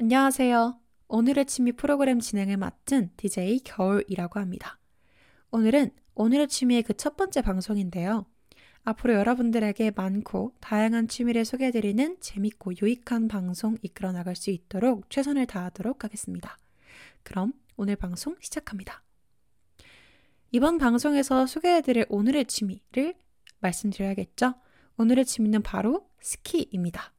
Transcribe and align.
안녕하세요. 0.00 0.78
오늘의 1.08 1.46
취미 1.46 1.72
프로그램 1.72 2.20
진행을 2.20 2.56
맡은 2.56 3.10
DJ 3.16 3.58
겨울이라고 3.64 4.38
합니다. 4.38 4.78
오늘은 5.50 5.90
오늘의 6.14 6.46
취미의 6.46 6.84
그 6.84 6.94
첫 6.94 7.16
번째 7.16 7.42
방송인데요. 7.42 8.24
앞으로 8.84 9.14
여러분들에게 9.14 9.90
많고 9.96 10.54
다양한 10.60 11.08
취미를 11.08 11.44
소개해드리는 11.44 12.18
재밌고 12.20 12.74
유익한 12.80 13.26
방송 13.26 13.76
이끌어 13.82 14.12
나갈 14.12 14.36
수 14.36 14.50
있도록 14.50 15.10
최선을 15.10 15.46
다하도록 15.46 16.04
하겠습니다. 16.04 16.56
그럼 17.24 17.52
오늘 17.76 17.96
방송 17.96 18.36
시작합니다. 18.40 19.02
이번 20.52 20.78
방송에서 20.78 21.46
소개해드릴 21.46 22.06
오늘의 22.08 22.44
취미를 22.44 23.16
말씀드려야겠죠? 23.58 24.54
오늘의 24.96 25.24
취미는 25.24 25.60
바로 25.62 26.08
스키입니다. 26.20 27.17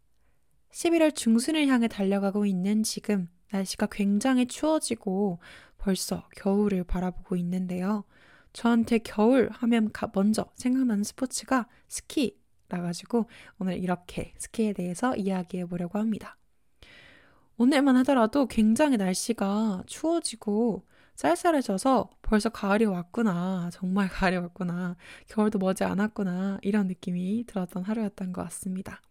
11월 0.72 1.16
중순을 1.16 1.68
향해 1.68 1.88
달려가고 1.88 2.46
있는 2.46 2.84
지금 2.84 3.28
날씨가 3.52 3.88
굉장히 3.92 4.46
추워지고 4.46 5.40
벌써 5.78 6.28
겨울을 6.36 6.84
바라보고 6.84 7.36
있는데요. 7.38 8.04
저한테 8.54 9.00
겨울 9.00 9.50
하면 9.52 9.92
먼저 10.14 10.46
생각나는 10.56 11.04
스포츠가 11.04 11.68
스키라 11.88 12.82
가지고 12.82 13.28
오늘 13.60 13.78
이렇게 13.78 14.34
스키에 14.38 14.74
대해서 14.74 15.16
이야기해 15.16 15.66
보려고 15.66 16.00
합니다. 16.00 16.38
오늘만 17.58 17.98
하더라도 17.98 18.48
굉장히 18.48 18.98
날씨가 18.98 19.84
추워지고 19.86 20.86
쌀쌀해져서 21.16 22.10
벌써 22.22 22.50
가을이 22.50 22.86
왔구나. 22.86 23.70
정말 23.74 24.08
가을이 24.10 24.38
왔구나. 24.38 24.96
겨울도 25.28 25.60
머지 25.60 25.84
않았구나. 25.84 26.60
이런 26.62 26.88
느낌이 26.88 27.44
들었던 27.46 27.84
하루였던 27.84 28.32
것 28.32 28.44
같습니다. 28.44 29.02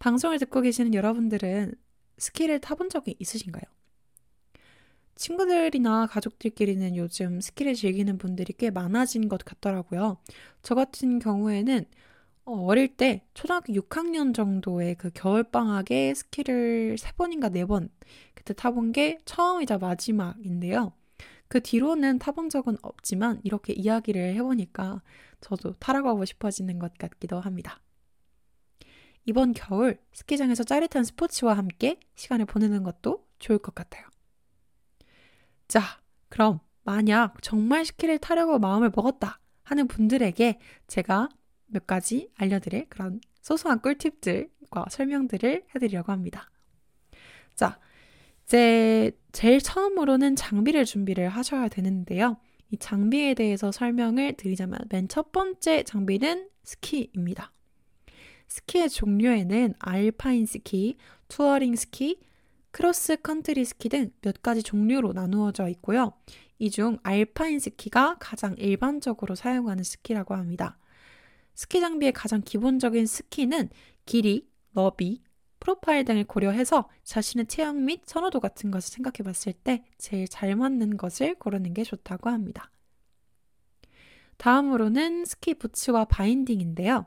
방송을 0.00 0.38
듣고 0.38 0.62
계시는 0.62 0.94
여러분들은 0.94 1.74
스키를 2.16 2.58
타본 2.60 2.88
적이 2.88 3.16
있으신가요? 3.18 3.62
친구들이나 5.14 6.06
가족들끼리는 6.06 6.96
요즘 6.96 7.42
스키를 7.42 7.74
즐기는 7.74 8.16
분들이 8.16 8.54
꽤 8.54 8.70
많아진 8.70 9.28
것 9.28 9.44
같더라고요. 9.44 10.16
저 10.62 10.74
같은 10.74 11.18
경우에는 11.18 11.84
어, 12.46 12.52
어릴 12.64 12.88
때 12.96 13.26
초등학교 13.34 13.74
6학년 13.74 14.34
정도의 14.34 14.94
그 14.94 15.10
겨울방학에 15.12 16.14
스키를 16.14 16.96
3번인가 16.96 17.52
4번 17.52 17.90
그때 18.34 18.54
타본 18.54 18.92
게 18.92 19.18
처음이자 19.26 19.76
마지막인데요. 19.76 20.94
그 21.48 21.60
뒤로는 21.60 22.18
타본 22.18 22.48
적은 22.48 22.78
없지만 22.80 23.40
이렇게 23.44 23.74
이야기를 23.74 24.34
해보니까 24.36 25.02
저도 25.42 25.74
타러 25.74 26.02
가고 26.02 26.24
싶어지는 26.24 26.78
것 26.78 26.96
같기도 26.96 27.38
합니다. 27.38 27.82
이번 29.24 29.52
겨울 29.52 29.98
스키장에서 30.12 30.64
짜릿한 30.64 31.04
스포츠와 31.04 31.56
함께 31.56 32.00
시간을 32.14 32.46
보내는 32.46 32.82
것도 32.82 33.26
좋을 33.38 33.58
것 33.58 33.74
같아요. 33.74 34.06
자, 35.68 35.82
그럼 36.28 36.60
만약 36.84 37.40
정말 37.42 37.84
스키를 37.84 38.18
타려고 38.18 38.58
마음을 38.58 38.90
먹었다 38.94 39.40
하는 39.62 39.86
분들에게 39.86 40.58
제가 40.86 41.28
몇 41.66 41.86
가지 41.86 42.30
알려드릴 42.36 42.86
그런 42.88 43.20
소소한 43.42 43.80
꿀팁들과 43.80 44.86
설명들을 44.90 45.66
해드리려고 45.74 46.12
합니다. 46.12 46.50
자, 47.54 47.78
이제 48.44 49.12
제일 49.32 49.60
처음으로는 49.60 50.34
장비를 50.36 50.84
준비를 50.84 51.28
하셔야 51.28 51.68
되는데요. 51.68 52.38
이 52.70 52.76
장비에 52.78 53.34
대해서 53.34 53.70
설명을 53.72 54.36
드리자면 54.36 54.78
맨 54.90 55.06
첫 55.08 55.32
번째 55.32 55.82
장비는 55.84 56.48
스키입니다. 56.64 57.52
스키의 58.50 58.90
종류에는 58.90 59.74
알파인 59.78 60.44
스키, 60.46 60.96
touring 61.28 61.76
스키, 61.76 62.20
크로스 62.72 63.16
컨트리 63.22 63.64
스키 63.64 63.88
등 63.88 64.12
몇 64.22 64.42
가지 64.42 64.62
종류로 64.62 65.12
나누어져 65.14 65.68
있고요. 65.70 66.12
이 66.58 66.70
중 66.70 66.98
알파인 67.02 67.58
스키가 67.58 68.18
가장 68.20 68.54
일반적으로 68.58 69.34
사용하는 69.34 69.82
스키라고 69.82 70.34
합니다. 70.34 70.78
스키 71.54 71.80
장비의 71.80 72.12
가장 72.12 72.42
기본적인 72.42 73.06
스키는 73.06 73.70
길이, 74.06 74.48
너비, 74.72 75.22
프로파일 75.60 76.04
등을 76.04 76.24
고려해서 76.24 76.88
자신의 77.04 77.46
체형 77.46 77.84
및 77.84 78.02
선호도 78.06 78.40
같은 78.40 78.70
것을 78.70 78.92
생각해 78.94 79.24
봤을 79.24 79.52
때 79.52 79.84
제일 79.98 80.26
잘 80.28 80.54
맞는 80.56 80.96
것을 80.96 81.34
고르는 81.36 81.74
게 81.74 81.84
좋다고 81.84 82.30
합니다. 82.30 82.70
다음으로는 84.38 85.24
스키 85.26 85.54
부츠와 85.54 86.06
바인딩인데요. 86.06 87.06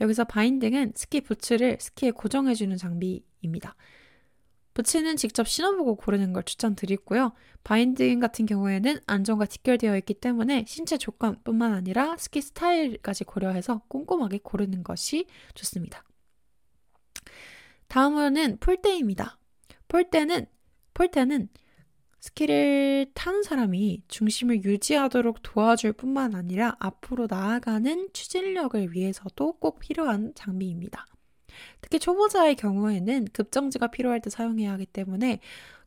여기서 0.00 0.24
바인딩은 0.24 0.92
스키 0.94 1.20
부츠를 1.20 1.78
스키에 1.80 2.10
고정해주는 2.10 2.76
장비입니다. 2.76 3.76
부츠는 4.72 5.16
직접 5.16 5.48
신어보고 5.48 5.96
고르는 5.96 6.32
걸 6.32 6.44
추천드리고요. 6.44 7.32
바인딩 7.64 8.20
같은 8.20 8.46
경우에는 8.46 9.00
안전과 9.06 9.46
직결되어 9.46 9.96
있기 9.98 10.14
때문에 10.14 10.64
신체 10.66 10.96
조건뿐만 10.96 11.74
아니라 11.74 12.16
스키 12.16 12.40
스타일까지 12.40 13.24
고려해서 13.24 13.82
꼼꼼하게 13.88 14.38
고르는 14.42 14.82
것이 14.84 15.26
좋습니다. 15.54 16.04
다음으로는 17.88 18.58
폴대입니다. 18.58 19.38
폴대는 19.88 20.46
폴대는 20.94 21.48
스키를 22.20 23.10
타는 23.14 23.42
사람이 23.42 24.02
중심을 24.08 24.62
유지하도록 24.64 25.38
도와줄 25.42 25.94
뿐만 25.94 26.34
아니라 26.34 26.76
앞으로 26.78 27.26
나아가는 27.28 28.08
추진력을 28.12 28.92
위해서도 28.92 29.54
꼭 29.58 29.78
필요한 29.78 30.32
장비입니다. 30.34 31.06
특히 31.80 31.98
초보자의 31.98 32.56
경우에는 32.56 33.26
급정지가 33.32 33.88
필요할 33.88 34.20
때 34.20 34.30
사용해야 34.30 34.72
하기 34.72 34.86
때문에 34.86 35.40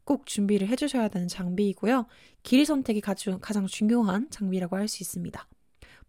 꼭 0.06 0.26
준비를 0.26 0.68
해주셔야 0.68 1.08
되는 1.08 1.28
장비이고요. 1.28 2.08
길이 2.44 2.66
선택이 2.66 3.00
가장 3.02 3.68
중요한 3.68 4.30
장비라고 4.30 4.76
할 4.76 4.88
수 4.88 5.02
있습니다. 5.04 5.48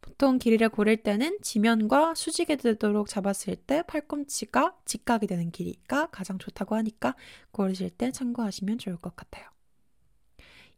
보통 0.01 0.39
길이를 0.39 0.69
고를 0.69 0.99
때는 0.99 1.39
지면과 1.41 2.15
수직에 2.15 2.56
되도록 2.56 3.09
잡았을 3.09 3.56
때 3.56 3.83
팔꿈치가 3.87 4.77
직각이 4.85 5.27
되는 5.27 5.51
길이가 5.51 6.09
가장 6.11 6.39
좋다고 6.39 6.75
하니까 6.77 7.15
고르실 7.53 7.91
때 7.91 8.11
참고하시면 8.11 8.79
좋을 8.79 8.97
것 8.97 9.17
같아요. 9.17 9.54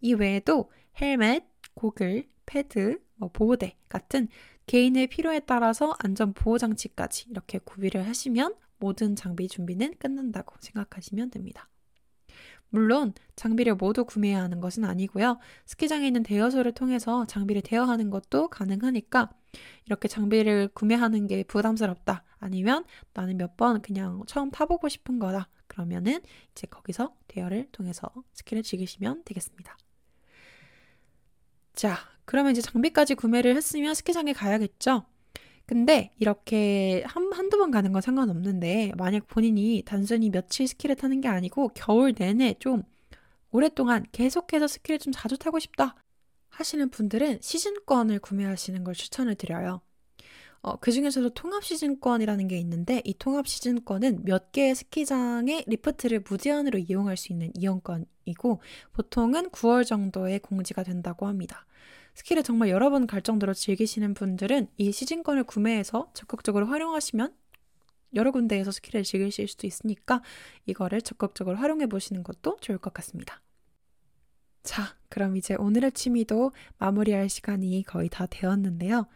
이 0.00 0.14
외에도 0.14 0.70
헬멧, 1.00 1.44
고글, 1.74 2.28
패드, 2.46 3.00
뭐 3.16 3.30
보호대 3.32 3.76
같은 3.88 4.28
개인의 4.66 5.06
필요에 5.08 5.40
따라서 5.40 5.94
안전 5.98 6.32
보호 6.32 6.58
장치까지 6.58 7.26
이렇게 7.30 7.58
구비를 7.58 8.06
하시면 8.06 8.54
모든 8.78 9.16
장비 9.16 9.48
준비는 9.48 9.94
끝난다고 9.98 10.56
생각하시면 10.60 11.30
됩니다. 11.30 11.68
물론 12.68 13.14
장비를 13.36 13.76
모두 13.76 14.04
구매해야 14.04 14.42
하는 14.42 14.60
것은 14.60 14.84
아니고요. 14.84 15.38
스키장에 15.66 16.06
있는 16.06 16.22
대여소를 16.22 16.72
통해서 16.72 17.24
장비를 17.26 17.62
대여하는 17.62 18.10
것도 18.10 18.48
가능하니까 18.48 19.30
이렇게 19.86 20.08
장비를 20.08 20.68
구매하는 20.74 21.26
게 21.26 21.44
부담스럽다. 21.44 22.24
아니면 22.38 22.84
나는 23.14 23.36
몇 23.38 23.56
번 23.56 23.80
그냥 23.80 24.22
처음 24.26 24.50
타보고 24.50 24.88
싶은 24.88 25.18
거다. 25.18 25.48
그러면은 25.68 26.20
이제 26.52 26.66
거기서 26.66 27.14
대여를 27.28 27.68
통해서 27.72 28.08
스키를 28.34 28.62
즐기시면 28.62 29.22
되겠습니다. 29.24 29.76
자, 31.76 31.98
그러면 32.24 32.52
이제 32.52 32.62
장비까지 32.62 33.14
구매를 33.14 33.54
했으면 33.54 33.94
스키장에 33.94 34.32
가야겠죠? 34.32 35.04
근데 35.66 36.10
이렇게 36.18 37.04
한, 37.06 37.30
한두 37.32 37.58
번 37.58 37.70
가는 37.70 37.92
건 37.92 38.00
상관없는데, 38.00 38.92
만약 38.96 39.26
본인이 39.28 39.82
단순히 39.84 40.30
며칠 40.30 40.66
스키를 40.66 40.96
타는 40.96 41.20
게 41.20 41.28
아니고 41.28 41.68
겨울 41.74 42.14
내내 42.14 42.54
좀 42.60 42.82
오랫동안 43.50 44.06
계속해서 44.10 44.68
스키를 44.68 44.98
좀 44.98 45.12
자주 45.12 45.36
타고 45.36 45.58
싶다 45.58 45.96
하시는 46.48 46.88
분들은 46.88 47.40
시즌권을 47.42 48.20
구매하시는 48.20 48.82
걸 48.82 48.94
추천을 48.94 49.34
드려요. 49.34 49.82
어, 50.62 50.76
그 50.76 50.90
중에서도 50.92 51.28
통합 51.30 51.62
시즌권이라는 51.62 52.48
게 52.48 52.58
있는데 52.58 53.02
이 53.04 53.14
통합 53.18 53.46
시즌권은 53.46 54.24
몇 54.24 54.50
개의 54.50 54.74
스키장의 54.74 55.64
리프트를 55.66 56.24
무제한으로 56.28 56.78
이용할 56.78 57.18
수 57.18 57.32
있는 57.32 57.52
이용권 57.54 58.06
이고 58.26 58.60
보통은 58.92 59.50
9월 59.50 59.86
정도에 59.86 60.38
공지가 60.38 60.82
된다고 60.82 61.26
합니다. 61.26 61.64
스키를 62.14 62.42
정말 62.42 62.68
여러 62.70 62.90
번 62.90 63.06
갈 63.06 63.22
정도로 63.22 63.54
즐기시는 63.54 64.14
분들은 64.14 64.68
이 64.76 64.92
시즌권을 64.92 65.44
구매해서 65.44 66.10
적극적으로 66.14 66.66
활용하시면 66.66 67.34
여러 68.14 68.30
군데에서 68.30 68.70
스키를 68.70 69.02
즐기실 69.02 69.48
수도 69.48 69.66
있으니까 69.66 70.22
이거를 70.64 71.02
적극적으로 71.02 71.56
활용해 71.56 71.86
보시는 71.86 72.22
것도 72.22 72.56
좋을 72.60 72.78
것 72.78 72.92
같습니다. 72.94 73.42
자, 74.62 74.96
그럼 75.08 75.36
이제 75.36 75.54
오늘의 75.54 75.92
취미도 75.92 76.52
마무리할 76.78 77.28
시간이 77.28 77.84
거의 77.86 78.08
다 78.08 78.26
되었는데요. 78.26 79.06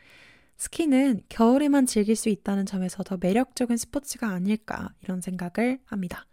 스키는 0.59 1.23
겨울에만 1.29 1.87
즐길 1.87 2.15
수 2.17 2.29
있다는 2.29 2.67
점에서 2.67 3.03
더 3.03 3.17
매력적인 3.17 3.77
스포츠가 3.77 4.29
아닐까 4.29 4.93
이런 5.03 5.21
생각을 5.21 5.81
합니다. 5.87 6.27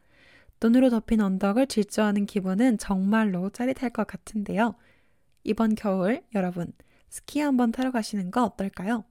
눈으로 0.62 0.90
덮인 0.90 1.22
언덕을 1.22 1.68
질주하는 1.68 2.26
기분은 2.26 2.78
정말로 2.78 3.50
짜릿할 3.50 3.92
것 3.92 4.08
같은데요. 4.08 4.76
이번 5.44 5.76
겨울 5.76 6.22
여러분 6.36 6.74
스키 7.10 7.40
한번 7.40 7.72
타러 7.72 7.92
가시는 7.92 8.32
거 8.32 8.44
어떨까요? 8.44 9.06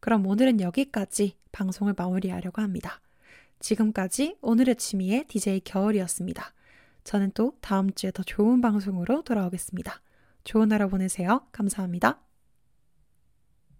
그럼 0.00 0.26
오늘은 0.26 0.60
여기까지 0.60 1.36
방송을 1.52 1.94
마무리하려고 1.96 2.60
합니다. 2.60 3.00
지금까지 3.60 4.36
오늘의 4.42 4.76
취미의 4.76 5.24
DJ 5.28 5.60
겨울이었습니다. 5.60 6.52
저는 7.04 7.30
또 7.34 7.56
다음 7.60 7.90
주에 7.92 8.10
더 8.10 8.22
좋은 8.22 8.60
방송으로 8.60 9.22
돌아오겠습니다. 9.22 10.00
좋은 10.42 10.70
하루 10.72 10.88
보내세요. 10.88 11.46
감사합니다. 11.52 12.23